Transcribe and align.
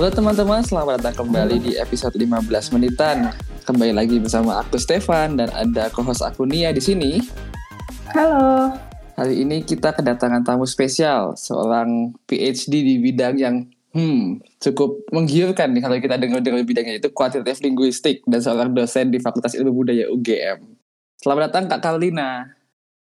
Halo 0.00 0.16
teman-teman, 0.16 0.64
selamat 0.64 0.96
datang 0.96 1.28
kembali 1.28 1.60
di 1.60 1.72
episode 1.76 2.16
15 2.16 2.72
menitan. 2.72 3.36
Kembali 3.68 3.92
lagi 3.92 4.16
bersama 4.16 4.56
aku 4.56 4.80
Stefan 4.80 5.36
dan 5.36 5.52
ada 5.52 5.92
co-host 5.92 6.24
aku 6.24 6.48
Nia 6.48 6.72
di 6.72 6.80
sini. 6.80 7.20
Halo. 8.16 8.72
Hari 9.20 9.44
ini 9.44 9.60
kita 9.60 9.92
kedatangan 9.92 10.40
tamu 10.40 10.64
spesial, 10.64 11.36
seorang 11.36 12.16
PhD 12.24 12.80
di 12.80 12.96
bidang 12.96 13.36
yang 13.36 13.68
hmm, 13.92 14.40
cukup 14.64 15.04
menggiurkan 15.12 15.76
nih 15.76 15.84
kalau 15.84 16.00
kita 16.00 16.16
dengar-dengar 16.16 16.64
bidangnya 16.64 16.96
itu 16.96 17.12
kuantitatif 17.12 17.60
linguistik 17.60 18.24
dan 18.24 18.40
seorang 18.40 18.72
dosen 18.72 19.12
di 19.12 19.20
Fakultas 19.20 19.52
Ilmu 19.52 19.84
Budaya 19.84 20.08
UGM. 20.08 20.64
Selamat 21.20 21.52
datang 21.52 21.68
Kak 21.68 21.84
Karlina. 21.84 22.48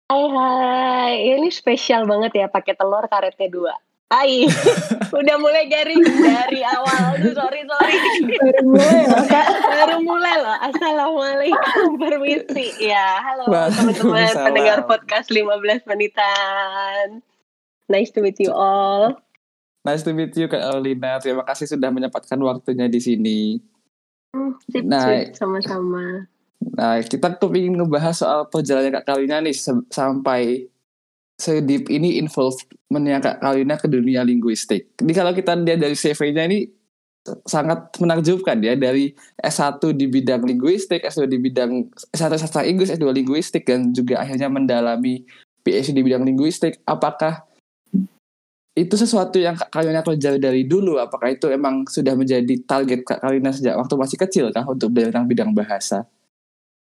Hai 0.09 0.25
hai, 0.25 1.37
ini 1.37 1.53
spesial 1.53 2.09
banget 2.09 2.33
ya 2.33 2.45
pakai 2.49 2.73
telur 2.73 3.05
karetnya 3.05 3.45
dua. 3.45 3.77
Hai, 4.09 4.41
udah 5.21 5.37
mulai 5.37 5.69
garing 5.69 6.01
dari 6.01 6.65
awal. 6.65 7.13
Aduh, 7.13 7.29
sorry 7.29 7.61
sorry. 7.61 7.93
Baru 8.41 8.65
mulai 8.65 9.05
loh 9.05 9.23
kak. 9.29 9.47
Baru 9.69 9.97
mulai 10.01 10.35
loh. 10.41 10.57
Assalamualaikum, 10.65 11.89
permisi. 12.01 12.73
Ya, 12.89 13.21
halo 13.21 13.45
teman-teman 13.69 14.33
pendengar 14.33 14.89
podcast 14.89 15.29
15 15.29 15.85
menitan. 15.85 17.21
Nice 17.85 18.09
to 18.09 18.25
meet 18.25 18.41
you 18.41 18.49
all. 18.49 19.13
Nice 19.85 20.01
to 20.01 20.09
meet 20.17 20.33
you 20.33 20.49
Kak 20.49 20.57
Karlina. 20.57 21.21
Terima 21.21 21.45
kasih 21.45 21.69
sudah 21.69 21.93
menyempatkan 21.93 22.41
waktunya 22.41 22.89
di 22.89 22.97
sini. 22.97 23.61
Hmm, 24.33 24.57
sip, 24.73 24.89
Nah, 24.89 25.05
sip, 25.05 25.37
sama-sama. 25.37 26.25
Nah, 26.65 26.97
kita 27.05 27.37
tuh 27.37 27.53
ingin 27.53 27.77
ngebahas 27.77 28.17
soal 28.17 28.49
perjalanan 28.49 29.05
Kak 29.05 29.13
Karlina 29.13 29.37
nih 29.37 29.53
sampai 29.93 30.65
sedip 31.39 31.87
ini 31.87 32.19
involvementnya 32.19 33.23
Kak 33.23 33.35
Karlina 33.39 33.79
ke 33.79 33.87
dunia 33.87 34.27
linguistik. 34.27 34.91
Jadi 34.99 35.13
kalau 35.15 35.31
kita 35.31 35.55
lihat 35.55 35.79
dari 35.79 35.95
CV-nya 35.95 36.43
ini 36.51 36.67
sangat 37.47 37.95
menakjubkan 37.99 38.59
ya 38.59 38.75
dari 38.75 39.15
S1 39.39 39.79
di 39.95 40.11
bidang 40.11 40.43
linguistik, 40.43 41.07
S2 41.07 41.31
di 41.31 41.39
bidang 41.39 41.87
S1 42.11 42.35
sastra 42.35 42.67
Inggris, 42.67 42.91
S2 42.91 43.07
linguistik 43.15 43.63
dan 43.63 43.95
juga 43.95 44.19
akhirnya 44.19 44.51
mendalami 44.51 45.23
PhD 45.63 45.95
di 45.95 46.03
bidang 46.03 46.27
linguistik. 46.27 46.83
Apakah 46.83 47.47
itu 48.75 48.95
sesuatu 48.95 49.39
yang 49.39 49.55
Kak 49.55 49.71
Karlina 49.71 50.03
pelajari 50.03 50.39
dari 50.39 50.61
dulu? 50.67 50.99
Apakah 50.99 51.31
itu 51.31 51.47
emang 51.51 51.87
sudah 51.87 52.15
menjadi 52.15 52.55
target 52.67 53.07
Kak 53.07 53.23
Karlina 53.23 53.55
sejak 53.55 53.79
waktu 53.79 53.95
masih 53.95 54.17
kecil 54.19 54.45
kah 54.51 54.67
untuk 54.67 54.91
belajar 54.91 55.23
bidang 55.23 55.55
bahasa? 55.55 56.03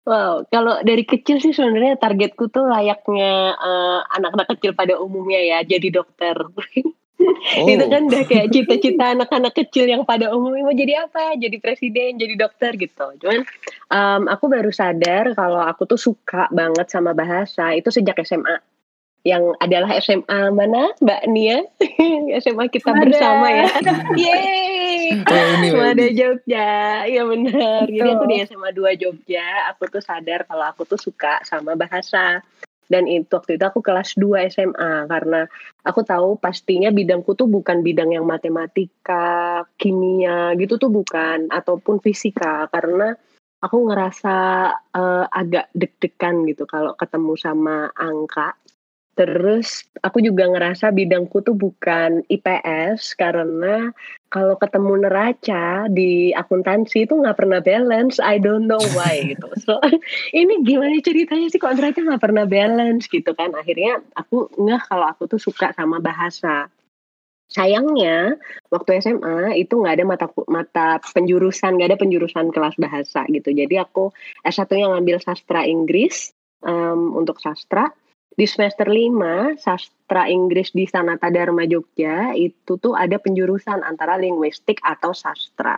Wow, 0.07 0.47
kalau 0.49 0.79
dari 0.81 1.03
kecil 1.05 1.43
sih 1.43 1.53
sebenarnya 1.53 1.99
targetku 1.99 2.49
tuh 2.49 2.65
layaknya 2.65 3.53
eh, 3.53 3.99
anak-anak 4.15 4.47
kecil 4.57 4.71
pada 4.73 4.97
umumnya 4.97 5.37
ya, 5.37 5.59
jadi 5.61 5.91
dokter. 5.91 6.35
Oh. 7.19 7.67
Itu 7.67 7.85
kan 7.91 8.07
udah 8.07 8.23
kayak 8.23 8.47
cita-cita 8.55 9.11
anak-anak 9.11 9.51
kecil 9.51 9.91
yang 9.91 10.07
pada 10.07 10.31
umumnya 10.31 10.63
mau 10.63 10.75
jadi 10.75 11.03
apa? 11.03 11.35
Jadi 11.35 11.59
presiden, 11.59 12.15
jadi 12.15 12.33
dokter 12.39 12.79
gitu. 12.79 13.11
Cuman 13.19 13.43
em, 13.91 14.23
aku 14.31 14.47
baru 14.47 14.71
sadar 14.71 15.35
kalau 15.35 15.59
aku 15.59 15.83
tuh 15.83 15.99
suka 15.99 16.47
banget 16.49 16.87
sama 16.87 17.11
bahasa 17.11 17.75
itu 17.75 17.91
sejak 17.91 18.15
SMA. 18.23 18.63
Yang 19.27 19.51
adalah 19.59 19.99
SMA 19.99 20.39
mana, 20.55 20.95
Mbak 21.03 21.21
Nia? 21.27 21.59
SMA 22.43 22.71
kita 22.71 22.95
Mada. 22.95 23.03
bersama 23.03 23.47
ya. 23.51 23.67
Yeay! 24.23 24.78
Oh, 25.13 25.79
Mada. 25.79 26.07
Jogja, 26.11 26.69
iya 27.09 27.23
benar. 27.25 27.87
Jadi 27.89 28.09
aku 28.09 28.25
di 28.29 28.35
SMA 28.45 28.69
2 28.75 28.99
Jogja, 28.99 29.71
aku 29.71 29.89
tuh 29.89 30.03
sadar 30.03 30.45
kalau 30.45 30.65
aku 30.69 30.85
tuh 30.85 30.99
suka 30.99 31.41
sama 31.47 31.73
bahasa. 31.73 32.43
Dan 32.89 33.05
itu 33.05 33.29
waktu 33.29 33.61
itu 33.61 33.65
aku 33.69 33.85
kelas 33.85 34.17
2 34.17 34.49
SMA 34.49 35.05
karena 35.05 35.45
aku 35.85 36.01
tahu 36.01 36.41
pastinya 36.41 36.89
bidangku 36.89 37.37
tuh 37.37 37.45
bukan 37.45 37.85
bidang 37.85 38.17
yang 38.17 38.25
matematika, 38.25 39.61
kimia 39.77 40.57
gitu 40.57 40.81
tuh 40.81 40.89
bukan 40.89 41.53
ataupun 41.53 42.01
fisika 42.01 42.65
karena 42.73 43.13
aku 43.61 43.77
ngerasa 43.93 44.35
eh, 44.73 45.25
agak 45.29 45.69
deg-degan 45.77 46.49
gitu 46.49 46.65
kalau 46.65 46.97
ketemu 46.97 47.33
sama 47.37 47.93
angka. 47.93 48.57
Terus 49.19 49.83
aku 49.99 50.23
juga 50.23 50.47
ngerasa 50.47 50.95
bidangku 50.95 51.43
tuh 51.43 51.51
bukan 51.51 52.23
IPS 52.31 53.19
karena 53.19 53.91
kalau 54.31 54.55
ketemu 54.55 55.03
neraca 55.03 55.91
di 55.91 56.31
akuntansi 56.31 57.03
itu 57.03 57.19
nggak 57.19 57.35
pernah 57.35 57.59
balance. 57.59 58.23
I 58.23 58.39
don't 58.39 58.63
know 58.63 58.79
why 58.95 59.19
gitu. 59.35 59.51
So 59.59 59.75
ini 60.31 60.63
gimana 60.63 61.03
ceritanya 61.03 61.51
sih 61.51 61.59
kok 61.59 61.75
neraca 61.75 61.99
nggak 61.99 62.23
pernah 62.23 62.47
balance 62.47 63.11
gitu 63.11 63.35
kan? 63.35 63.51
Akhirnya 63.59 63.99
aku 64.15 64.55
ngeh 64.55 64.79
kalau 64.87 65.11
aku 65.11 65.27
tuh 65.27 65.41
suka 65.43 65.75
sama 65.75 65.99
bahasa. 65.99 66.71
Sayangnya 67.51 68.39
waktu 68.71 69.03
SMA 69.03 69.59
itu 69.59 69.83
nggak 69.83 69.99
ada 69.99 70.05
mata 70.07 70.27
mata 70.47 70.87
penjurusan, 71.11 71.75
nggak 71.75 71.91
ada 71.91 71.99
penjurusan 71.99 72.55
kelas 72.55 72.79
bahasa 72.79 73.27
gitu. 73.27 73.51
Jadi 73.51 73.75
aku 73.75 74.15
S1 74.47 74.71
yang 74.79 74.95
ngambil 74.95 75.19
sastra 75.19 75.67
Inggris 75.67 76.31
em, 76.63 77.11
untuk 77.19 77.43
sastra 77.43 77.91
di 78.39 78.47
semester 78.47 78.87
5 78.87 79.59
sastra 79.59 80.31
Inggris 80.31 80.71
di 80.71 80.87
Sanata 80.87 81.27
Dharma 81.27 81.67
Jogja 81.67 82.31
itu 82.31 82.79
tuh 82.79 82.95
ada 82.95 83.19
penjurusan 83.19 83.83
antara 83.83 84.15
linguistik 84.15 84.79
atau 84.79 85.11
sastra. 85.11 85.75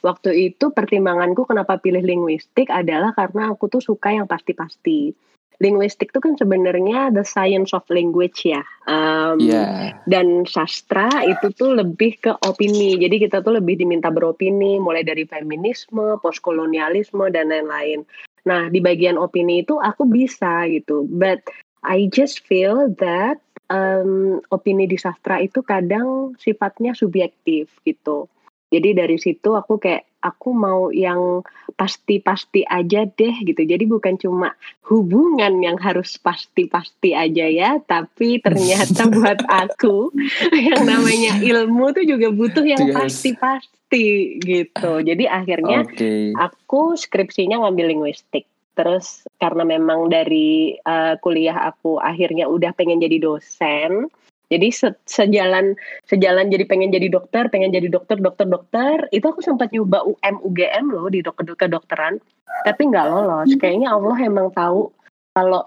Waktu 0.00 0.54
itu 0.56 0.72
pertimbanganku 0.72 1.44
kenapa 1.44 1.76
pilih 1.76 2.00
linguistik 2.00 2.72
adalah 2.72 3.12
karena 3.12 3.52
aku 3.52 3.68
tuh 3.68 3.84
suka 3.84 4.16
yang 4.16 4.24
pasti-pasti. 4.24 5.12
Linguistik 5.58 6.14
tuh 6.14 6.22
kan 6.22 6.38
sebenarnya 6.38 7.10
the 7.12 7.26
science 7.26 7.74
of 7.74 7.82
language 7.92 8.46
ya. 8.46 8.62
Um, 8.88 9.42
Iya. 9.42 9.98
dan 10.06 10.48
sastra 10.48 11.10
itu 11.28 11.50
tuh 11.52 11.76
lebih 11.76 12.24
ke 12.24 12.32
opini. 12.46 12.96
Jadi 12.96 13.26
kita 13.28 13.44
tuh 13.44 13.58
lebih 13.58 13.74
diminta 13.76 14.08
beropini 14.08 14.80
mulai 14.80 15.04
dari 15.04 15.28
feminisme, 15.28 16.16
postkolonialisme 16.22 17.28
dan 17.34 17.52
lain-lain. 17.52 18.06
Nah, 18.46 18.70
di 18.72 18.80
bagian 18.80 19.18
opini 19.20 19.66
itu 19.66 19.76
aku 19.76 20.06
bisa 20.06 20.64
gitu. 20.70 21.04
But 21.10 21.42
I 21.84 22.10
just 22.10 22.46
feel 22.46 22.90
that 22.98 23.38
um, 23.70 24.40
opini 24.50 24.88
di 24.88 24.96
sastra 24.96 25.38
itu 25.38 25.62
kadang 25.62 26.34
sifatnya 26.40 26.96
subjektif 26.96 27.70
gitu. 27.84 28.26
Jadi 28.68 28.92
dari 28.92 29.16
situ 29.16 29.56
aku 29.56 29.80
kayak 29.80 30.04
aku 30.20 30.50
mau 30.52 30.90
yang 30.92 31.40
pasti-pasti 31.78 32.66
aja 32.68 33.06
deh 33.06 33.34
gitu. 33.46 33.62
Jadi 33.64 33.86
bukan 33.88 34.18
cuma 34.18 34.52
hubungan 34.90 35.62
yang 35.62 35.78
harus 35.78 36.18
pasti-pasti 36.20 37.14
aja 37.14 37.46
ya, 37.48 37.70
tapi 37.80 38.42
ternyata 38.42 39.08
buat 39.14 39.40
aku 39.46 40.12
yang 40.52 40.84
namanya 40.84 41.40
ilmu 41.40 41.96
tuh 41.96 42.04
juga 42.04 42.28
butuh 42.34 42.66
yang 42.66 42.92
pasti-pasti 42.92 44.36
gitu. 44.42 45.00
Jadi 45.00 45.24
akhirnya 45.24 45.86
Oke. 45.86 46.34
aku 46.36 46.98
skripsinya 46.98 47.64
ngambil 47.64 47.94
linguistik. 47.96 48.44
Terus 48.78 49.26
karena 49.42 49.66
memang 49.66 50.06
dari 50.06 50.78
uh, 50.86 51.18
kuliah 51.18 51.66
aku 51.66 51.98
akhirnya 51.98 52.46
udah 52.46 52.70
pengen 52.78 53.02
jadi 53.02 53.18
dosen. 53.18 54.06
Jadi 54.48 54.70
se- 54.70 55.02
sejalan 55.04 55.74
sejalan 56.06 56.48
jadi 56.48 56.64
pengen 56.64 56.94
jadi 56.94 57.10
dokter, 57.10 57.50
pengen 57.50 57.74
jadi 57.74 57.90
dokter, 57.90 58.16
dokter, 58.22 58.46
dokter. 58.46 59.10
Itu 59.10 59.34
aku 59.34 59.42
sempat 59.42 59.74
nyoba 59.74 60.06
UM 60.06 60.36
UGM 60.46 60.94
loh 60.94 61.10
di 61.10 61.20
dokter 61.20 61.58
kedokteran, 61.58 62.22
tapi 62.62 62.86
nggak 62.86 63.06
lolos. 63.10 63.50
Kayaknya 63.58 63.92
Allah 63.92 64.16
emang 64.22 64.48
tahu 64.54 64.94
kalau 65.34 65.66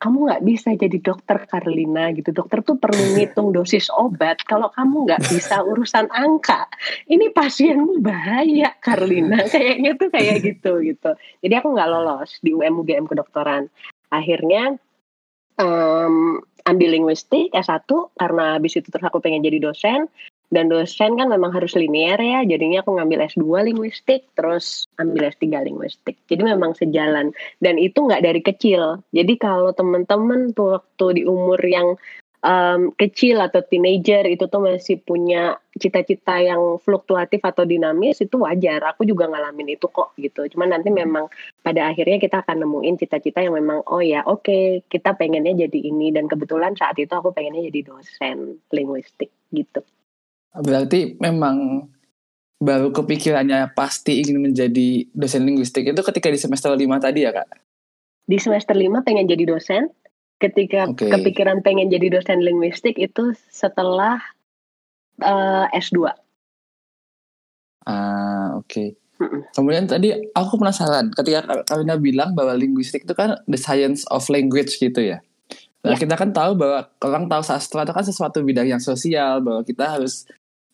kamu 0.00 0.32
nggak 0.32 0.42
bisa 0.48 0.72
jadi 0.80 0.96
dokter 0.96 1.44
Karlina 1.44 2.08
gitu. 2.16 2.32
Dokter 2.32 2.64
tuh 2.64 2.80
perlu 2.80 3.04
ngitung 3.14 3.52
dosis 3.52 3.92
obat. 3.92 4.40
Kalau 4.48 4.72
kamu 4.72 5.04
nggak 5.04 5.22
bisa 5.28 5.60
urusan 5.60 6.08
angka, 6.08 6.66
ini 7.12 7.28
pasienmu 7.28 8.00
bahaya 8.00 8.72
Karlina. 8.80 9.44
Kayaknya 9.52 10.00
tuh 10.00 10.08
kayak 10.08 10.36
gitu 10.40 10.72
gitu. 10.80 11.10
Jadi 11.44 11.54
aku 11.54 11.76
nggak 11.76 11.88
lolos 11.92 12.40
di 12.40 12.56
UM 12.56 12.80
UGM 12.80 13.12
kedokteran. 13.12 13.68
Akhirnya 14.08 14.80
em, 15.60 16.40
ambil 16.64 16.88
linguistik 16.96 17.52
S1 17.52 17.84
karena 18.16 18.56
habis 18.56 18.80
itu 18.80 18.88
terus 18.88 19.04
aku 19.04 19.20
pengen 19.20 19.44
jadi 19.44 19.60
dosen 19.60 20.08
dan 20.50 20.66
dosen 20.66 21.14
kan 21.14 21.30
memang 21.30 21.54
harus 21.54 21.78
linear 21.78 22.18
ya. 22.18 22.42
Jadinya 22.42 22.82
aku 22.82 22.98
ngambil 22.98 23.22
S2 23.30 23.70
linguistik 23.70 24.26
terus 24.34 24.90
ambil 24.98 25.30
S3 25.30 25.46
linguistik. 25.62 26.18
Jadi 26.26 26.42
memang 26.42 26.74
sejalan. 26.74 27.30
Dan 27.62 27.78
itu 27.78 28.02
nggak 28.02 28.26
dari 28.26 28.42
kecil. 28.42 28.98
Jadi 29.14 29.38
kalau 29.38 29.70
teman-teman 29.70 30.50
tuh 30.50 30.82
waktu 30.82 31.22
di 31.22 31.22
umur 31.22 31.62
yang 31.62 31.94
em, 32.42 32.90
kecil 32.98 33.38
atau 33.38 33.62
teenager 33.62 34.26
itu 34.26 34.50
tuh 34.50 34.58
masih 34.58 34.98
punya 34.98 35.54
cita-cita 35.78 36.42
yang 36.42 36.82
fluktuatif 36.82 37.38
atau 37.46 37.62
dinamis 37.62 38.18
itu 38.18 38.42
wajar. 38.42 38.82
Aku 38.90 39.06
juga 39.06 39.30
ngalamin 39.30 39.78
itu 39.78 39.86
kok 39.86 40.18
gitu. 40.18 40.50
Cuman 40.50 40.74
nanti 40.74 40.90
memang 40.90 41.30
pada 41.62 41.94
akhirnya 41.94 42.18
kita 42.18 42.42
akan 42.42 42.66
nemuin 42.66 42.98
cita-cita 42.98 43.38
yang 43.38 43.54
memang 43.54 43.86
oh 43.86 44.02
ya 44.02 44.26
oke 44.26 44.82
kita 44.90 45.14
pengennya 45.14 45.54
jadi 45.54 45.78
ini. 45.94 46.10
Dan 46.10 46.26
kebetulan 46.26 46.74
saat 46.74 46.98
itu 46.98 47.14
aku 47.14 47.30
pengennya 47.30 47.70
jadi 47.70 47.86
dosen 47.86 48.58
linguistik 48.74 49.30
gitu 49.54 49.86
Berarti 50.50 51.14
memang 51.22 51.86
baru 52.60 52.90
kepikirannya 52.92 53.72
pasti 53.72 54.20
ingin 54.20 54.42
menjadi 54.42 55.08
dosen 55.14 55.46
linguistik 55.46 55.86
itu 55.86 56.00
ketika 56.02 56.28
di 56.28 56.36
semester 56.36 56.74
5 56.74 56.80
tadi 57.00 57.24
ya, 57.24 57.32
Kak? 57.32 57.48
di 58.30 58.38
semester 58.38 58.78
5 58.78 59.02
pengen 59.02 59.26
jadi 59.26 59.42
dosen 59.42 59.90
ketika 60.38 60.86
Oke. 60.86 61.10
kepikiran 61.10 61.66
pengen 61.66 61.90
jadi 61.90 62.14
dosen 62.14 62.46
linguistik 62.46 62.94
itu 62.94 63.34
setelah 63.50 64.22
eh, 65.18 65.66
S2 65.74 66.14
Ah, 67.80 68.54
oke. 68.54 68.94
Mm-mm. 69.18 69.50
Kemudian 69.56 69.88
tadi 69.88 70.12
aku 70.36 70.60
penasaran 70.60 71.10
ketika 71.10 71.42
Kak 71.42 71.60
Kalina 71.66 71.96
bilang 71.96 72.36
bahwa 72.36 72.52
linguistik 72.54 73.08
itu 73.08 73.16
kan 73.16 73.40
the 73.48 73.56
science 73.56 74.04
of 74.12 74.28
language 74.30 74.76
gitu 74.78 75.00
ya. 75.00 75.18
Nah, 75.80 75.96
Ya. 75.96 75.98
kita 75.98 76.12
kan 76.14 76.30
tahu 76.30 76.60
bahwa 76.60 76.92
orang 77.00 77.24
tahu 77.26 77.40
sastra 77.40 77.88
itu 77.88 77.92
kan 77.96 78.04
sesuatu 78.04 78.44
bidang 78.44 78.68
yang 78.68 78.80
sosial 78.84 79.40
bahwa 79.40 79.64
kita 79.64 79.96
harus 79.96 80.28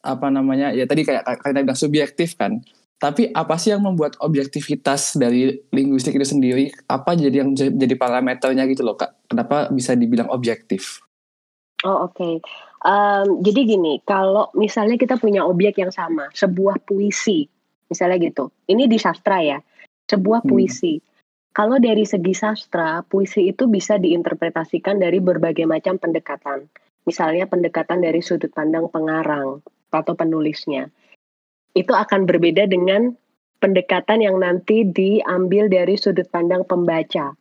apa 0.07 0.31
namanya 0.31 0.71
ya 0.71 0.87
tadi 0.87 1.03
kayak 1.03 1.27
Kalina 1.43 1.67
bilang 1.67 1.79
subjektif 1.79 2.39
kan. 2.39 2.63
Tapi 2.97 3.29
apa 3.37 3.61
sih 3.61 3.77
yang 3.77 3.85
membuat 3.85 4.17
objektivitas 4.25 5.21
dari 5.21 5.53
linguistik 5.69 6.17
itu 6.17 6.25
sendiri? 6.25 6.73
Apa 6.89 7.13
jadi 7.13 7.45
yang 7.45 7.53
jadi 7.53 7.93
parameternya 7.93 8.65
gitu 8.73 8.89
loh 8.89 8.97
kak? 8.97 9.29
Kenapa 9.29 9.69
bisa 9.69 9.93
dibilang 9.93 10.33
objektif? 10.33 11.05
Oh 11.85 12.09
oke. 12.09 12.41
Em, 12.87 13.29
jadi 13.45 13.61
gini, 13.69 14.01
kalau 14.01 14.49
misalnya 14.57 14.97
kita 14.97 15.21
punya 15.21 15.45
objek 15.45 15.77
yang 15.77 15.93
sama, 15.93 16.33
sebuah 16.33 16.81
puisi, 16.89 17.45
misalnya 17.93 18.17
gitu. 18.33 18.49
Ini 18.65 18.89
di 18.89 18.97
sastra 18.97 19.45
ya, 19.45 19.61
sebuah 20.09 20.41
Hmm. 20.41 20.57
puisi. 20.57 20.97
Kalau 21.53 21.77
dari 21.77 22.09
segi 22.09 22.33
sastra, 22.33 23.05
puisi 23.05 23.49
itu 23.49 23.69
bisa 23.69 24.01
diinterpretasikan 24.01 24.97
dari 24.97 25.21
berbagai 25.21 25.69
macam 25.69 26.01
pendekatan. 26.01 26.65
Misalnya 27.05 27.45
pendekatan 27.45 28.01
dari 28.01 28.25
sudut 28.25 28.53
pandang 28.57 28.89
pengarang 28.89 29.61
atau 30.01 30.17
penulisnya. 30.17 30.89
Itu 31.77 31.93
akan 31.93 32.25
berbeda 32.25 32.69
dengan 32.69 33.13
pendekatan 33.61 34.21
yang 34.25 34.37
nanti 34.41 34.85
diambil 34.85 35.69
dari 35.73 35.97
sudut 35.97 36.29
pandang 36.29 36.65
pembaca. 36.65 37.33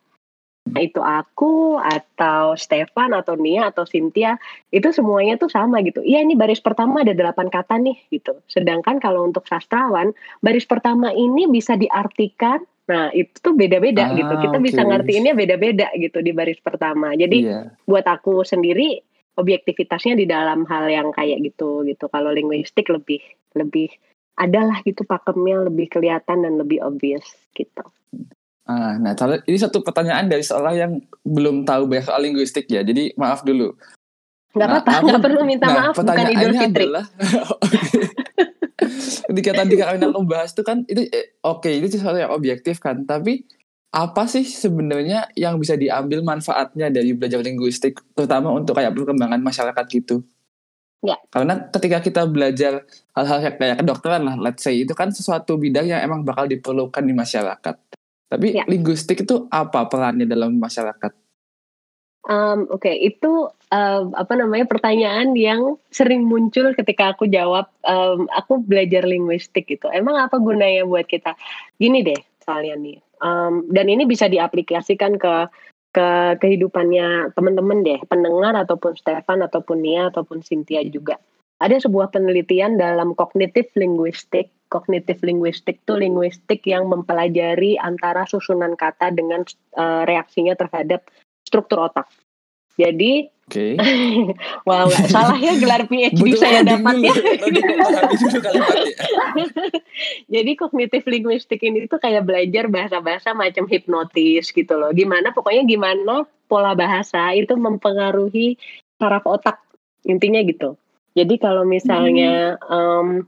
Nah, 0.66 0.82
itu 0.82 0.98
aku 0.98 1.78
atau 1.78 2.58
Stefan 2.58 3.14
atau 3.14 3.38
Nia 3.38 3.70
atau 3.70 3.86
Cynthia 3.86 4.42
itu 4.74 4.90
semuanya 4.90 5.38
tuh 5.38 5.46
sama 5.46 5.78
gitu. 5.86 6.02
Iya 6.02 6.26
ini 6.26 6.34
baris 6.34 6.58
pertama 6.58 7.06
ada 7.06 7.14
delapan 7.14 7.54
kata 7.54 7.78
nih 7.78 7.94
gitu. 8.10 8.42
Sedangkan 8.50 8.98
kalau 8.98 9.30
untuk 9.30 9.46
sastrawan 9.46 10.10
baris 10.42 10.66
pertama 10.66 11.14
ini 11.14 11.46
bisa 11.46 11.78
diartikan. 11.78 12.66
Nah 12.90 13.14
itu 13.14 13.38
tuh 13.46 13.54
beda-beda 13.54 14.10
Ah, 14.10 14.18
gitu. 14.18 14.34
Kita 14.42 14.58
bisa 14.58 14.82
oke. 14.82 14.90
ngertiinnya 14.90 15.38
beda-beda 15.38 15.88
gitu 16.02 16.18
di 16.26 16.34
baris 16.34 16.58
pertama. 16.58 17.14
Jadi 17.14 17.46
Iya. 17.46 17.70
buat 17.86 18.06
aku 18.10 18.42
sendiri 18.42 19.06
objektivitasnya 19.36 20.16
di 20.16 20.26
dalam 20.28 20.64
hal 20.68 20.88
yang 20.88 21.12
kayak 21.12 21.44
gitu 21.44 21.84
gitu. 21.88 22.08
Kalau 22.12 22.32
linguistik 22.32 22.88
lebih 22.92 23.20
lebih 23.56 23.92
adalah 24.36 24.84
gitu 24.84 25.08
pakemnya 25.08 25.68
lebih 25.68 25.88
kelihatan 25.88 26.44
dan 26.44 26.54
lebih 26.60 26.84
obvious 26.84 27.24
gitu. 27.56 27.84
Ah, 28.66 28.98
nah, 28.98 29.14
ini 29.46 29.58
satu 29.62 29.86
pertanyaan 29.86 30.26
dari 30.26 30.42
seorang 30.42 30.76
yang 30.76 30.94
belum 31.22 31.70
tahu 31.70 31.86
banyak 31.86 32.06
soal 32.10 32.22
linguistik 32.26 32.66
ya. 32.66 32.82
Jadi 32.82 33.14
maaf 33.16 33.46
dulu. 33.46 33.78
Nggak 34.56 34.68
Nah, 34.72 34.80
apa-apa, 34.82 35.06
nggak 35.06 35.22
perlu 35.22 35.42
minta 35.44 35.68
nah, 35.68 35.76
maaf 35.92 35.96
bukan 36.00 36.26
Idul 36.32 36.54
Fitri. 36.56 36.86
adalah 36.88 37.06
ketika 39.32 39.52
tadi 39.52 39.74
Kak 39.76 39.90
Rina 39.96 40.08
membahas 40.12 40.56
itu 40.56 40.64
kan 40.64 40.88
itu 40.88 41.08
eh, 41.12 41.36
oke 41.44 41.68
itu 41.68 41.88
sesuatu 41.92 42.20
yang 42.20 42.32
objektif 42.32 42.80
kan 42.80 43.04
tapi 43.04 43.44
apa 43.96 44.28
sih 44.28 44.44
sebenarnya 44.44 45.32
yang 45.40 45.56
bisa 45.56 45.80
diambil 45.80 46.20
manfaatnya 46.20 46.92
dari 46.92 47.16
belajar 47.16 47.40
linguistik 47.40 48.04
terutama 48.12 48.52
untuk 48.52 48.76
kayak 48.76 48.92
perkembangan 48.92 49.40
masyarakat 49.40 49.86
gitu 49.90 50.20
Ya. 51.06 51.22
karena 51.30 51.70
ketika 51.70 52.02
kita 52.02 52.22
belajar 52.26 52.82
hal-hal 53.14 53.38
kayak 53.56 53.78
kedokteran 53.78 54.26
lah 54.26 54.36
let's 54.42 54.66
say 54.66 54.74
itu 54.74 54.90
kan 54.98 55.14
sesuatu 55.14 55.54
bidang 55.54 55.86
yang 55.86 56.02
emang 56.02 56.26
bakal 56.26 56.50
diperlukan 56.50 57.06
di 57.06 57.14
masyarakat 57.14 57.76
tapi 58.26 58.58
Ya. 58.58 58.66
linguistik 58.66 59.22
itu 59.22 59.46
apa 59.54 59.86
perannya 59.86 60.26
dalam 60.26 60.58
masyarakat 60.60 61.14
Um, 62.26 62.66
Oke, 62.74 62.90
itu 62.90 63.54
um, 63.70 64.06
apa 64.18 64.34
namanya 64.34 64.66
pertanyaan 64.66 65.38
yang 65.38 65.78
sering 65.94 66.26
muncul 66.26 66.74
ketika 66.74 67.14
aku 67.14 67.30
jawab. 67.30 67.70
um, 67.86 68.26
aku 68.34 68.66
belajar 68.66 69.06
linguistik 69.06 69.70
gitu. 69.70 69.86
Emang 69.94 70.18
apa 70.18 70.42
gunanya 70.42 70.90
buat 70.90 71.06
kita? 71.06 71.38
Gini 71.78 72.02
deh, 72.02 72.18
soalnya 72.42 72.82
nih. 72.82 73.05
Um, 73.26 73.66
dan 73.74 73.90
ini 73.90 74.06
bisa 74.06 74.30
diaplikasikan 74.30 75.18
ke 75.18 75.50
ke 75.96 76.08
kehidupannya 76.44 77.34
teman-teman 77.34 77.82
deh, 77.82 78.04
pendengar 78.06 78.54
ataupun 78.54 79.00
Stefan 79.00 79.42
ataupun 79.42 79.80
Nia 79.80 80.12
ataupun 80.12 80.44
Cynthia 80.44 80.84
juga. 80.86 81.18
Ada 81.64 81.88
sebuah 81.88 82.12
penelitian 82.12 82.76
dalam 82.76 83.16
kognitif 83.16 83.72
linguistik. 83.80 84.52
Kognitif 84.68 85.24
linguistik 85.24 85.80
itu 85.88 85.94
linguistik 85.96 86.68
yang 86.68 86.92
mempelajari 86.92 87.80
antara 87.80 88.28
susunan 88.28 88.76
kata 88.76 89.16
dengan 89.16 89.48
uh, 89.80 90.04
reaksinya 90.04 90.52
terhadap 90.60 91.08
struktur 91.48 91.88
otak. 91.88 92.12
Jadi, 92.76 93.32
oke 93.48 93.68
wow, 94.68 94.84
nggak 94.92 95.08
salah 95.08 95.40
ya 95.40 95.56
gelar 95.56 95.88
PhD 95.88 96.20
Butuh 96.20 96.40
saya 96.44 96.60
dapat 96.68 96.96
ya. 97.00 97.14
kalimatnya. 98.44 98.74
Jadi 100.34 100.52
kognitif 100.60 101.08
linguistik 101.08 101.64
ini 101.64 101.88
tuh 101.88 102.04
kayak 102.04 102.28
belajar 102.28 102.68
bahasa-bahasa 102.68 103.32
macam 103.32 103.64
hipnotis 103.72 104.52
gitu 104.52 104.76
loh. 104.76 104.92
Gimana 104.92 105.32
pokoknya 105.32 105.64
gimana 105.64 106.28
pola 106.52 106.76
bahasa 106.76 107.32
itu 107.32 107.56
mempengaruhi 107.56 108.60
saraf 109.00 109.24
otak 109.24 109.64
intinya 110.04 110.44
gitu. 110.44 110.76
Jadi 111.16 111.40
kalau 111.40 111.64
misalnya 111.64 112.60
em, 112.60 113.24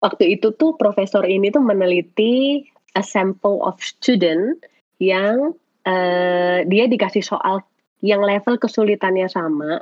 waktu 0.00 0.40
itu 0.40 0.56
tuh 0.56 0.80
profesor 0.80 1.28
ini 1.28 1.52
tuh 1.52 1.60
meneliti 1.60 2.64
a 2.96 3.04
sample 3.04 3.60
of 3.60 3.76
student 3.84 4.64
yang 4.96 5.52
eh, 5.84 6.64
dia 6.64 6.88
dikasih 6.88 7.20
soal 7.20 7.60
yang 8.04 8.20
level 8.20 8.60
kesulitannya 8.60 9.32
sama 9.32 9.80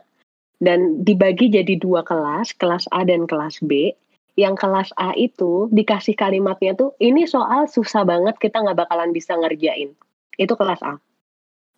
dan 0.63 1.03
dibagi 1.03 1.51
jadi 1.51 1.75
dua 1.75 2.07
kelas, 2.07 2.55
kelas 2.55 2.87
A 2.95 3.03
dan 3.03 3.27
kelas 3.27 3.59
B. 3.67 3.91
Yang 4.39 4.65
kelas 4.65 4.89
A 4.97 5.13
itu 5.19 5.69
dikasih 5.75 6.17
kalimatnya 6.17 6.73
tuh 6.73 6.97
ini 7.03 7.29
soal 7.29 7.69
susah 7.69 8.07
banget 8.07 8.39
kita 8.39 8.63
nggak 8.63 8.87
bakalan 8.87 9.11
bisa 9.11 9.35
ngerjain. 9.37 9.93
Itu 10.39 10.55
kelas 10.55 10.81
A. 10.87 11.03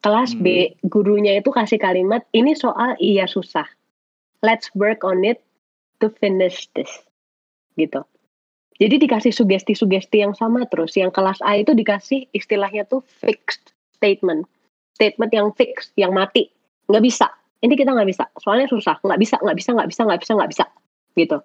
Kelas 0.04 0.36
B 0.36 0.76
gurunya 0.84 1.40
itu 1.40 1.48
kasih 1.48 1.80
kalimat 1.80 2.28
ini 2.36 2.52
soal 2.52 2.94
iya 3.00 3.24
susah. 3.24 3.66
Let's 4.44 4.68
work 4.76 5.00
on 5.02 5.24
it 5.24 5.40
to 6.04 6.12
finish 6.20 6.68
this. 6.76 6.92
Gitu. 7.74 8.04
Jadi 8.78 9.00
dikasih 9.00 9.32
sugesti-sugesti 9.32 10.20
yang 10.20 10.36
sama 10.36 10.68
terus. 10.68 10.94
Yang 10.94 11.16
kelas 11.16 11.40
A 11.40 11.56
itu 11.56 11.72
dikasih 11.72 12.28
istilahnya 12.36 12.84
tuh 12.86 13.00
fixed 13.02 13.72
statement. 13.96 14.46
Statement 14.94 15.30
yang 15.34 15.48
fix, 15.58 15.90
yang 15.98 16.14
mati. 16.14 16.50
Nggak 16.86 17.04
bisa. 17.04 17.26
Ini 17.60 17.74
kita 17.74 17.90
nggak 17.92 18.08
bisa. 18.08 18.24
Soalnya 18.38 18.70
susah. 18.70 19.02
Nggak 19.02 19.20
bisa, 19.20 19.36
nggak 19.42 19.56
bisa, 19.58 19.70
nggak 19.74 19.88
bisa, 19.90 20.02
nggak 20.06 20.20
bisa, 20.20 20.32
nggak 20.34 20.50
bisa. 20.50 20.64
Gitu. 21.14 21.36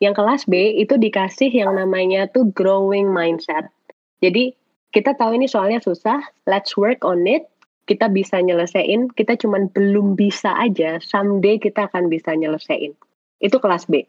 Yang 0.00 0.14
kelas 0.20 0.42
B 0.48 0.54
itu 0.76 0.94
dikasih 1.00 1.50
yang 1.52 1.72
namanya 1.76 2.28
tuh 2.28 2.48
growing 2.52 3.08
mindset. 3.08 3.68
Jadi 4.20 4.52
kita 4.92 5.16
tahu 5.16 5.36
ini 5.36 5.48
soalnya 5.48 5.80
susah. 5.80 6.20
Let's 6.48 6.76
work 6.76 7.04
on 7.04 7.24
it. 7.24 7.48
Kita 7.88 8.08
bisa 8.12 8.40
nyelesain. 8.40 9.12
Kita 9.12 9.36
cuman 9.36 9.72
belum 9.72 10.16
bisa 10.16 10.52
aja. 10.56 11.00
Someday 11.00 11.56
kita 11.60 11.88
akan 11.88 12.08
bisa 12.12 12.32
nyelesain. 12.36 12.92
Itu 13.40 13.56
kelas 13.60 13.88
B. 13.88 14.04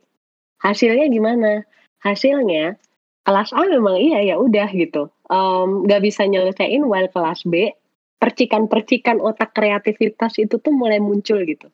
Hasilnya 0.63 1.11
gimana? 1.11 1.63
Hasilnya 2.01 2.79
kelas 3.27 3.51
A 3.51 3.67
memang 3.67 3.99
iya 3.99 4.23
ya 4.23 4.35
udah 4.39 4.71
gitu 4.71 5.11
Em, 5.27 5.83
nggak 5.83 6.01
bisa 6.07 6.23
nyelesain 6.23 6.87
while 6.87 7.11
kelas 7.11 7.43
B 7.43 7.75
percikan-percikan 8.17 9.21
otak 9.21 9.53
kreativitas 9.53 10.37
itu 10.41 10.57
tuh 10.57 10.73
mulai 10.73 10.97
muncul 10.97 11.41
gitu 11.45 11.69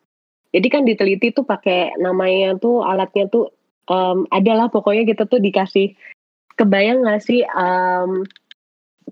jadi 0.53 0.67
kan 0.69 0.81
diteliti 0.85 1.33
tuh 1.33 1.47
pakai 1.47 1.97
namanya 1.97 2.55
tuh 2.59 2.83
alatnya 2.85 3.25
tuh 3.31 3.49
em, 3.89 4.27
adalah 4.29 4.69
pokoknya 4.69 5.03
kita 5.07 5.25
tuh 5.25 5.39
dikasih 5.41 5.95
kebayang 6.59 7.01
nggak 7.01 7.21
sih 7.23 7.41
em, 7.41 8.27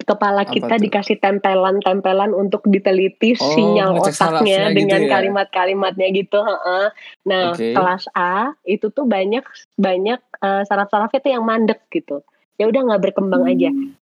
kepala 0.08 0.48
Apa 0.48 0.54
kita 0.56 0.76
tuh? 0.80 0.84
dikasih 0.88 1.18
tempelan-tempelan 1.20 2.32
untuk 2.32 2.64
diteliti 2.68 3.36
Oh, 3.36 3.44
sinyal 3.56 4.00
otaknya 4.00 4.72
gitu 4.72 4.78
dengan 4.78 5.02
ya? 5.04 5.10
kalimat-kalimatnya 5.20 6.08
gitu 6.16 6.40
heeh. 6.40 6.86
nah 7.28 7.52
Oke. 7.54 7.76
kelas 7.76 8.08
A 8.16 8.56
itu 8.64 8.88
tuh 8.92 9.04
banyak 9.04 9.44
banyak 9.76 10.20
eh, 10.42 10.64
saraf-sarafnya 10.66 11.20
tuh 11.20 11.32
yang 11.36 11.44
mandek 11.44 11.84
gitu 11.92 12.24
ya 12.56 12.70
udah 12.70 12.82
nggak 12.88 13.02
berkembang 13.12 13.44
aja 13.50 13.70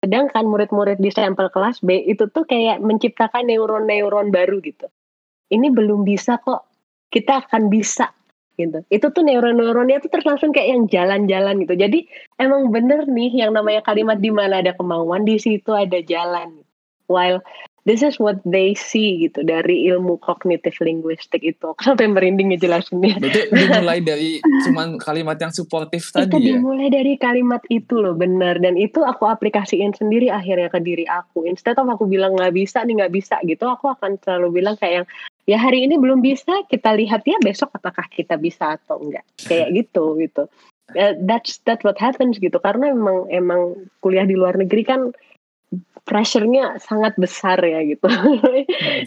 sedangkan 0.03 0.45
murid-murid 0.51 0.99
di 0.99 1.15
sampel 1.15 1.47
kelas 1.55 1.79
B 1.79 2.03
itu 2.03 2.27
tuh 2.27 2.43
kayak 2.43 2.83
menciptakan 2.83 3.47
neuron-neuron 3.47 4.35
baru 4.35 4.59
gitu. 4.59 4.91
Ini 5.55 5.71
belum 5.71 6.03
bisa 6.03 6.43
kok. 6.43 6.67
Kita 7.07 7.47
akan 7.47 7.71
bisa 7.71 8.11
gitu. 8.59 8.83
Itu 8.91 9.15
tuh 9.15 9.23
neuron-neuronnya 9.23 10.03
tuh 10.03 10.11
terus 10.11 10.27
langsung 10.27 10.51
kayak 10.51 10.69
yang 10.75 10.83
jalan-jalan 10.91 11.55
gitu. 11.63 11.75
Jadi 11.79 11.99
emang 12.37 12.75
bener 12.75 13.07
nih 13.07 13.47
yang 13.47 13.55
namanya 13.55 13.87
kalimat 13.87 14.19
di 14.19 14.35
mana 14.35 14.59
ada 14.59 14.75
kemauan 14.75 15.23
di 15.23 15.39
situ 15.39 15.71
ada 15.71 16.03
jalan. 16.03 16.61
While 17.07 17.45
this 17.83 18.01
is 18.03 18.19
what 18.23 18.39
they 18.47 18.75
see 18.79 19.27
gitu 19.27 19.43
dari 19.43 19.91
ilmu 19.91 20.19
kognitif 20.23 20.79
linguistik 20.79 21.43
itu. 21.43 21.75
Sampai 21.83 22.07
merinding 22.07 22.55
ngejelasinnya. 22.55 23.19
Berarti 23.19 23.41
dimulai 23.51 23.99
dari 23.99 24.31
cuman 24.69 24.99
kalimat 25.03 25.39
yang 25.39 25.51
suportif 25.51 26.11
itu 26.11 26.15
tadi 26.15 26.39
ya. 26.39 26.59
dimulai 26.59 26.89
dari 26.91 27.19
kalimat 27.19 27.63
itu 27.69 27.99
loh 27.99 28.15
benar. 28.15 28.63
Dan 28.63 28.79
itu 28.79 29.03
aku 29.03 29.27
aplikasiin 29.27 29.95
sendiri 29.99 30.31
akhirnya 30.31 30.71
ke 30.71 30.79
diri 30.79 31.05
aku. 31.11 31.47
Instead 31.47 31.79
of 31.79 31.91
aku 31.91 32.07
bilang 32.07 32.39
nggak 32.39 32.55
bisa 32.55 32.87
nih 32.87 33.03
nggak 33.03 33.15
bisa 33.15 33.37
gitu 33.43 33.67
aku 33.67 33.91
akan 33.91 34.19
selalu 34.23 34.63
bilang 34.63 34.79
kayak 34.79 35.03
yang 35.03 35.07
ya 35.51 35.59
hari 35.59 35.83
ini 35.83 35.99
belum 35.99 36.23
bisa 36.23 36.63
kita 36.71 36.95
lihat 36.95 37.27
ya 37.27 37.35
besok 37.43 37.75
apakah 37.75 38.07
kita 38.15 38.39
bisa 38.39 38.79
atau 38.79 39.03
enggak 39.03 39.27
kayak 39.43 39.75
gitu 39.75 40.15
gitu. 40.23 40.47
Uh, 40.93 41.17
that's 41.25 41.59
that's 41.65 41.83
what 41.83 41.99
happens 41.99 42.39
gitu. 42.39 42.63
Karena 42.63 42.95
emang 42.95 43.27
emang 43.33 43.91
kuliah 44.05 44.29
di 44.29 44.39
luar 44.39 44.55
negeri 44.55 44.85
kan 44.87 45.11
pressure-nya 46.03 46.83
sangat 46.83 47.15
besar 47.15 47.59
ya 47.63 47.83
gitu. 47.87 48.07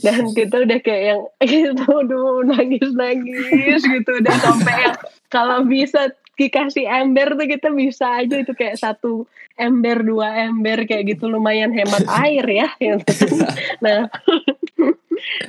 Dan 0.06 0.32
kita 0.32 0.64
udah 0.64 0.80
kayak 0.80 1.04
yang 1.12 1.22
itu 1.44 1.86
aduh 1.86 2.44
nangis 2.48 2.90
nangis 2.96 3.82
gitu. 3.84 4.12
Udah 4.24 4.36
sampai 4.40 4.76
yang 4.90 4.98
kalau 5.28 5.68
bisa 5.68 6.16
dikasih 6.36 6.84
ember 6.88 7.36
tuh 7.40 7.48
kita 7.48 7.72
bisa 7.72 8.24
aja 8.24 8.36
itu 8.44 8.52
kayak 8.52 8.80
satu 8.80 9.24
ember 9.56 10.04
dua 10.04 10.48
ember 10.48 10.88
kayak 10.88 11.16
gitu. 11.16 11.28
Lumayan 11.28 11.76
hemat 11.76 12.08
air 12.08 12.46
ya 12.48 12.68
gitu. 12.80 13.44
nah 13.84 14.08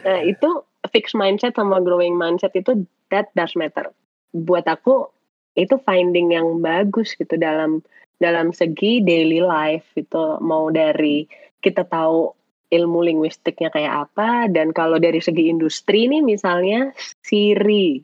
nah 0.02 0.18
itu 0.22 0.50
fix 0.94 1.14
mindset 1.14 1.54
sama 1.58 1.82
growing 1.82 2.14
mindset 2.14 2.54
itu 2.58 2.86
that 3.10 3.30
does 3.38 3.54
matter. 3.54 3.90
Buat 4.34 4.66
aku 4.66 5.10
itu 5.56 5.80
finding 5.82 6.36
yang 6.36 6.60
bagus 6.60 7.16
gitu 7.16 7.38
dalam 7.40 7.80
dalam 8.16 8.52
segi 8.52 9.04
daily 9.04 9.44
life 9.44 9.86
itu 9.96 10.40
mau 10.40 10.72
dari 10.72 11.28
kita 11.60 11.84
tahu 11.84 12.32
ilmu 12.72 12.98
linguistiknya 13.06 13.70
kayak 13.70 14.10
apa 14.10 14.50
dan 14.50 14.74
kalau 14.74 14.98
dari 14.98 15.22
segi 15.22 15.52
industri 15.52 16.10
nih 16.10 16.22
misalnya 16.24 16.90
Siri 17.22 18.02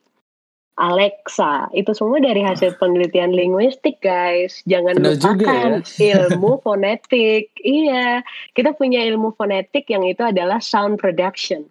Alexa 0.81 1.69
itu 1.77 1.93
semua 1.93 2.17
dari 2.17 2.41
hasil 2.41 2.81
penelitian 2.81 3.37
linguistik 3.37 4.01
guys. 4.01 4.65
Jangan 4.65 4.97
Benar 4.97 5.21
juga 5.21 5.37
lupakan 5.37 5.73
ya. 6.01 6.11
ilmu 6.17 6.53
fonetik. 6.65 7.53
Iya 7.61 8.25
kita 8.57 8.73
punya 8.73 9.05
ilmu 9.05 9.37
fonetik 9.37 9.85
yang 9.93 10.09
itu 10.09 10.25
adalah 10.25 10.65
sound 10.65 10.97
production. 10.97 11.69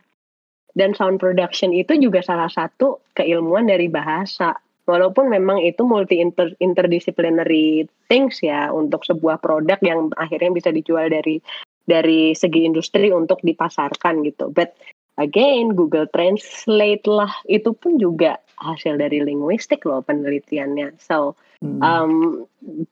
Dan 0.77 0.93
sound 0.93 1.17
production 1.17 1.74
itu 1.74 1.98
juga 1.98 2.21
salah 2.21 2.48
satu 2.48 3.01
keilmuan 3.17 3.67
dari 3.67 3.89
bahasa 3.89 4.55
walaupun 4.86 5.30
memang 5.30 5.62
itu 5.62 5.86
multi 5.86 6.22
inter, 6.22 6.54
interdisciplinary 6.58 7.86
things 8.10 8.42
ya 8.42 8.70
untuk 8.74 9.06
sebuah 9.06 9.42
produk 9.42 9.78
yang 9.86 10.10
akhirnya 10.18 10.52
bisa 10.54 10.70
dijual 10.74 11.10
dari 11.10 11.42
dari 11.86 12.38
segi 12.38 12.66
industri 12.66 13.10
untuk 13.10 13.42
dipasarkan 13.42 14.26
gitu 14.26 14.50
but 14.54 14.74
again 15.22 15.74
Google 15.74 16.10
Translate 16.10 17.06
lah 17.10 17.32
itu 17.50 17.74
pun 17.74 17.98
juga 18.02 18.42
hasil 18.62 18.98
dari 19.02 19.22
linguistik 19.22 19.86
loh 19.86 20.06
penelitiannya 20.06 20.98
so 21.02 21.38
Hmm. 21.62 21.82
um, 21.86 22.14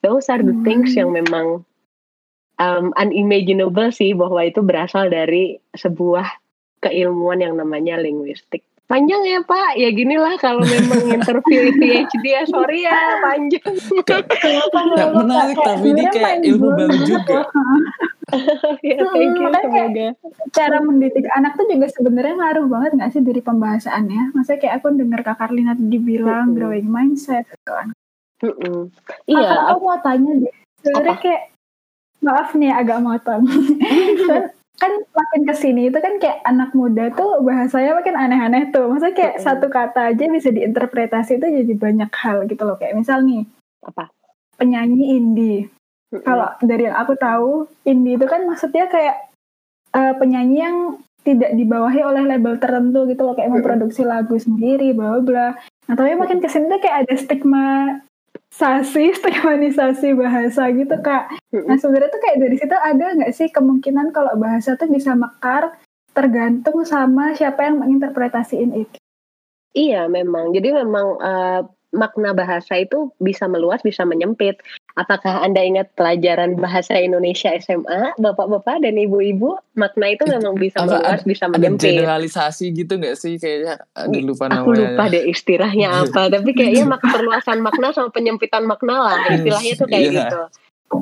those 0.05 0.29
are 0.29 0.46
the 0.46 0.53
things 0.62 0.93
yang 0.93 1.10
memang 1.10 1.65
um, 2.62 2.93
unimaginable 3.01 3.89
sih 3.89 4.13
bahwa 4.13 4.46
itu 4.46 4.62
berasal 4.62 5.10
dari 5.10 5.58
sebuah 5.74 6.38
keilmuan 6.86 7.41
yang 7.41 7.58
namanya 7.58 7.98
linguistik. 7.98 8.62
Panjang 8.89 9.22
ya 9.22 9.38
Pak, 9.39 9.77
ya 9.77 9.93
gini 9.93 10.17
lah 10.17 10.34
kalau 10.36 10.65
memang 10.65 10.98
interview 11.08 11.69
PhD 11.72 12.24
ya 12.25 12.41
sorry 12.43 12.81
ya 12.81 13.22
panjang. 13.22 13.62
Ya, 14.98 15.05
menarik 15.08 15.53
tapi 15.55 15.88
ini 15.88 16.10
kayak 16.10 16.41
ilmu 16.43 16.74
baru 16.74 16.98
juga. 16.98 17.46
ya 18.81 18.98
thank 19.08 19.29
you 19.31 19.46
Hmm, 19.46 19.53
kayak- 19.53 19.62
semoga. 19.62 20.08
cara 20.50 20.77
mendidik 20.81 21.25
anak 21.31 21.53
tuh 21.53 21.65
juga 21.65 21.86
sebenarnya 21.88 22.34
ngaruh 22.36 22.65
banget 22.65 22.91
nggak 22.98 23.12
sih 23.12 23.22
dari 23.22 23.41
pembahasannya? 23.41 24.34
Maksudnya 24.34 24.58
kayak 24.58 24.75
aku 24.77 24.88
dengar 24.91 25.22
Kak 25.22 25.38
Karlina 25.38 25.74
tadi 25.74 25.98
bilang 26.00 26.50
Mm-mm. 26.50 26.58
growing 26.58 26.89
mindset 26.89 27.46
gitu 27.46 27.69
kan. 27.69 27.93
Iya, 28.41 28.74
Iya, 29.29 29.50
aku 29.69 29.81
mau 29.84 30.01
tanya 30.01 30.34
deh. 30.36 30.53
Sebenarnya 30.81 31.17
kayak 31.19 31.43
maaf 32.19 32.50
nih 32.53 32.74
agak 32.74 32.98
motong. 33.00 33.46
kan, 34.79 34.91
makin 35.13 35.41
ke 35.43 35.53
sini 35.59 35.91
itu 35.91 36.00
kan 36.00 36.17
kayak 36.17 36.39
anak 36.48 36.71
muda 36.71 37.12
tuh 37.13 37.43
bahasanya 37.43 38.00
makin 38.00 38.15
aneh-aneh 38.15 38.71
tuh. 38.71 38.88
Maksudnya 38.89 39.15
kayak 39.15 39.36
Mm-mm. 39.38 39.45
satu 39.45 39.67
kata 39.67 40.15
aja 40.15 40.24
bisa 40.31 40.50
diinterpretasi 40.50 41.38
itu 41.38 41.48
jadi 41.63 41.74
banyak 41.75 42.12
hal 42.15 42.48
gitu 42.48 42.63
loh. 42.63 42.79
Kayak 42.79 42.98
misal 42.98 43.21
nih 43.21 43.43
apa? 43.83 44.07
penyanyi 44.59 45.15
indie. 45.15 45.59
Mm-mm. 46.12 46.25
Kalau 46.25 46.51
dari 46.59 46.89
yang 46.89 46.98
aku 47.00 47.13
tahu, 47.15 47.69
indie 47.88 48.19
itu 48.19 48.25
kan 48.27 48.43
maksudnya 48.43 48.91
kayak 48.91 49.31
eh, 49.95 50.13
penyanyi 50.19 50.57
yang 50.59 50.77
tidak 51.24 51.51
dibawahi 51.55 52.01
oleh 52.03 52.24
label 52.25 52.55
tertentu 52.59 53.05
gitu 53.07 53.21
loh, 53.27 53.36
kayak 53.36 53.51
memproduksi 53.51 54.07
lagu 54.07 54.36
sendiri, 54.39 54.95
bla 54.95 55.19
bla. 55.19 55.55
Nah, 55.88 55.95
tapi 55.95 56.15
makin 56.15 56.39
ke 56.39 56.48
sini 56.48 56.71
tuh 56.71 56.79
kayak 56.79 57.07
ada 57.07 57.15
stigmatisasi, 58.49 59.03
stigmatisasi 59.21 60.09
bahasa 60.17 60.63
gitu 60.73 60.95
kak. 60.99 61.31
Nah 61.53 61.77
sebenarnya 61.77 62.09
tuh 62.11 62.21
kayak 62.21 62.37
dari 62.41 62.55
situ 62.57 62.75
ada 62.75 63.05
nggak 63.15 63.33
sih 63.33 63.47
kemungkinan 63.53 64.11
kalau 64.11 64.33
bahasa 64.35 64.75
tuh 64.75 64.89
bisa 64.89 65.13
mekar 65.13 65.77
tergantung 66.11 66.83
sama 66.83 67.37
siapa 67.37 67.63
yang 67.69 67.79
menginterpretasiin 67.79 68.73
itu. 68.75 68.97
Iya 69.77 70.09
memang. 70.09 70.51
Jadi 70.51 70.73
memang 70.73 71.07
eh, 71.21 71.61
makna 71.93 72.33
bahasa 72.33 72.77
itu 72.77 73.13
bisa 73.21 73.45
meluas, 73.45 73.85
bisa 73.85 74.03
menyempit. 74.03 74.59
Apakah 74.99 75.39
Anda 75.39 75.63
ingat 75.63 75.95
pelajaran 75.95 76.59
bahasa 76.59 76.99
Indonesia 76.99 77.55
SMA, 77.55 78.19
Bapak-bapak 78.19 78.83
dan 78.83 78.99
Ibu-ibu? 78.99 79.55
Makna 79.73 80.11
itu 80.11 80.27
memang 80.27 80.59
bisa 80.59 80.83
meluas, 80.83 81.23
bisa 81.23 81.47
Ada 81.47 81.55
menyempit. 81.55 81.95
generalisasi 81.95 82.75
gitu 82.75 82.99
nggak 82.99 83.15
sih 83.15 83.39
kayaknya? 83.39 83.79
Aduh 83.95 84.19
lupa 84.27 84.51
Aku 84.51 84.75
namanya. 84.75 84.99
lupa 84.99 85.03
deh 85.07 85.23
istilahnya 85.23 85.87
apa, 86.03 86.27
tapi 86.27 86.51
kayaknya 86.51 86.83
mak 86.85 86.99
perluasan 86.99 87.63
makna 87.63 87.95
sama 87.95 88.11
penyempitan 88.11 88.67
makna 88.67 88.95
lah. 88.99 89.17
Istilahnya 89.31 89.73
tuh 89.73 89.87
kayak 89.87 90.03
Iya. 90.03 90.19
gitu. 90.19 90.41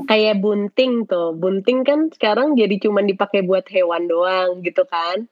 Kayak 0.05 0.35
bunting 0.37 0.93
tuh. 1.03 1.27
Bunting 1.33 1.79
kan 1.81 1.99
sekarang 2.13 2.53
jadi 2.53 2.77
cuman 2.77 3.09
dipakai 3.09 3.41
buat 3.41 3.65
hewan 3.65 4.05
doang 4.05 4.61
gitu 4.61 4.85
kan. 4.85 5.25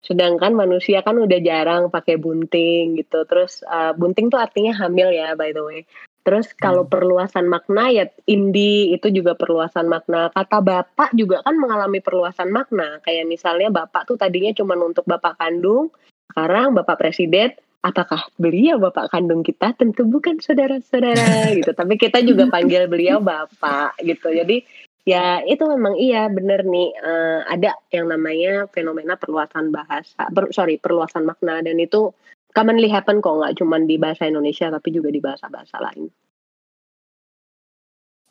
Sedangkan 0.00 0.52
manusia 0.52 1.00
kan 1.00 1.16
udah 1.16 1.40
jarang 1.40 1.90
pakai 1.90 2.14
bunting 2.14 2.94
gitu. 2.94 3.26
Terus 3.26 3.64
uh, 3.64 3.90
bunting 3.90 4.30
tuh 4.30 4.38
artinya 4.38 4.76
hamil 4.76 5.10
ya 5.10 5.34
by 5.34 5.50
the 5.50 5.64
way. 5.64 5.82
Terus 6.24 6.56
kalau 6.56 6.88
perluasan 6.88 7.44
makna 7.52 7.92
ya 7.92 8.08
indi 8.24 8.96
itu 8.96 9.12
juga 9.12 9.36
perluasan 9.36 9.92
makna. 9.92 10.32
Kata 10.32 10.64
bapak 10.64 11.12
juga 11.12 11.44
kan 11.44 11.52
mengalami 11.60 12.00
perluasan 12.00 12.48
makna. 12.48 12.96
Kayak 13.04 13.28
misalnya 13.28 13.68
bapak 13.68 14.08
tuh 14.08 14.16
tadinya 14.16 14.48
cuman 14.56 14.88
untuk 14.88 15.04
bapak 15.04 15.36
kandung, 15.36 15.92
sekarang 16.32 16.72
bapak 16.72 16.96
presiden. 16.96 17.52
Apakah 17.84 18.32
beliau 18.40 18.80
bapak 18.80 19.12
kandung 19.12 19.44
kita? 19.44 19.76
Tentu 19.76 20.08
bukan 20.08 20.40
saudara-saudara 20.40 21.44
gitu. 21.60 21.76
Tapi 21.76 22.00
kita 22.00 22.24
juga 22.24 22.48
panggil 22.48 22.88
beliau 22.88 23.20
bapak 23.20 24.00
gitu. 24.00 24.32
Jadi 24.32 24.64
ya 25.04 25.44
itu 25.44 25.60
memang 25.68 26.00
iya 26.00 26.32
bener 26.32 26.64
nih 26.64 26.88
eh, 26.96 27.40
ada 27.44 27.76
yang 27.92 28.08
namanya 28.08 28.64
fenomena 28.72 29.20
perluasan 29.20 29.68
bahasa 29.68 30.32
per- 30.32 30.56
sorry 30.56 30.80
perluasan 30.80 31.28
makna 31.28 31.60
dan 31.60 31.76
itu 31.76 32.16
commonly 32.54 32.88
happen 32.88 33.20
kok 33.20 33.34
nggak 33.34 33.58
cuma 33.58 33.76
di 33.82 33.98
bahasa 34.00 34.30
Indonesia 34.30 34.70
tapi 34.70 34.88
juga 34.94 35.10
di 35.10 35.20
bahasa-bahasa 35.20 35.78
lain 35.82 36.08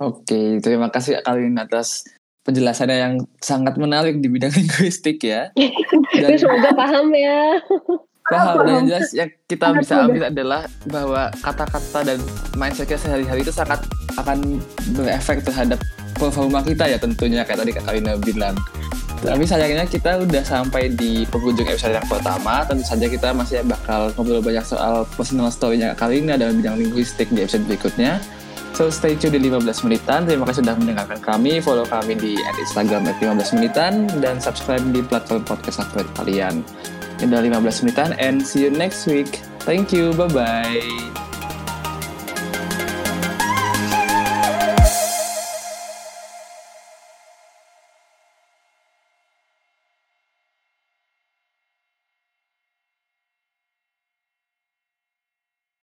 Oke, 0.01 0.59
terima 0.59 0.89
kasih 0.89 1.21
Kalin 1.21 1.55
atas 1.55 2.03
penjelasannya 2.43 2.97
yang 2.97 3.15
sangat 3.39 3.77
menarik 3.77 4.19
di 4.19 4.27
bidang 4.27 4.51
linguistik 4.57 5.21
ya. 5.21 5.53
Dan 6.19 6.33
semoga 6.35 6.73
paham 6.75 7.13
ya 7.13 7.61
paham 8.31 8.55
dan 8.63 8.71
yang 8.71 8.85
jelas 8.87 9.07
yang 9.11 9.29
kita 9.51 9.65
Sangat 9.67 9.81
bisa 9.83 9.93
ambil 10.07 10.23
adalah 10.31 10.61
bahwa 10.87 11.21
kata-kata 11.43 11.99
dan 12.07 12.19
mindset 12.55 12.87
kita 12.87 12.99
sehari-hari 12.99 13.43
itu 13.43 13.51
sangat 13.51 13.83
akan 14.15 14.63
berefek 14.95 15.43
terhadap 15.43 15.79
performa 16.15 16.63
kita 16.63 16.87
ya 16.87 16.97
tentunya 16.97 17.43
kayak 17.43 17.67
tadi 17.67 17.71
Kak 17.75 17.83
Kalina 17.83 18.15
bilang. 18.15 18.55
Tapi 19.23 19.47
sayangnya 19.47 19.87
kita 19.87 20.19
udah 20.19 20.43
sampai 20.43 20.91
di 20.91 21.23
penghujung 21.31 21.63
episode 21.63 21.95
yang 21.95 22.07
pertama. 22.11 22.67
Tentu 22.67 22.83
saja 22.83 23.07
kita 23.07 23.31
masih 23.31 23.63
bakal 23.63 24.11
ngobrol 24.19 24.43
banyak 24.43 24.67
soal 24.67 25.07
personal 25.15 25.47
story-nya 25.47 25.95
Kak 25.95 26.11
Kalina 26.11 26.35
dalam 26.35 26.59
bidang 26.59 26.75
linguistik 26.75 27.31
di 27.31 27.47
episode 27.47 27.63
berikutnya. 27.63 28.19
So 28.75 28.89
stay 28.89 29.15
tune 29.15 29.37
di 29.37 29.47
15 29.47 29.85
menitan. 29.87 30.27
Terima 30.27 30.43
kasih 30.49 30.65
sudah 30.65 30.75
mendengarkan 30.75 31.21
kami. 31.23 31.63
Follow 31.63 31.87
kami 31.87 32.19
di 32.19 32.35
Instagram 32.35 33.07
at 33.07 33.15
15 33.21 33.55
menitan 33.55 34.09
dan 34.19 34.41
subscribe 34.43 34.83
di 34.91 34.99
platform 35.05 35.45
podcast 35.47 35.85
favorit 35.87 36.09
kalian. 36.19 36.65
Ini 37.21 37.31
adalah 37.31 37.63
15 37.63 37.85
menitan 37.87 38.09
and 38.19 38.43
see 38.43 38.67
you 38.67 38.73
next 38.73 39.07
week. 39.07 39.45
Thank 39.63 39.95
you. 39.95 40.11
Bye 40.17 40.27
bye. 40.27 41.22